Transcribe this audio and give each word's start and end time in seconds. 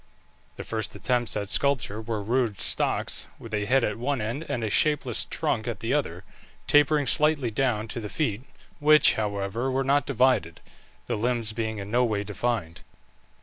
The 0.55 0.63
first 0.63 0.95
attempts 0.95 1.37
at 1.37 1.47
sculpture 1.47 2.01
were 2.01 2.23
rude 2.23 2.59
stocks, 2.59 3.27
with 3.37 3.53
a 3.53 3.65
head 3.65 3.83
at 3.83 3.99
one 3.99 4.19
end 4.19 4.47
and 4.49 4.63
a 4.63 4.69
shapeless 4.71 5.25
trunk 5.25 5.67
at 5.67 5.79
the 5.79 5.93
other, 5.93 6.23
tapering 6.65 7.05
slightly 7.05 7.51
down 7.51 7.87
to 7.89 7.99
the 7.99 8.09
feet, 8.09 8.41
which, 8.79 9.13
however, 9.13 9.69
were 9.69 9.83
not 9.83 10.07
divided, 10.07 10.59
the 11.05 11.17
limbs 11.19 11.53
being 11.53 11.77
in 11.77 11.91
no 11.91 12.03
way 12.03 12.23
defined. 12.23 12.81